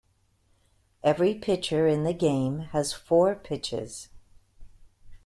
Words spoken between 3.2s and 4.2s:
pitches.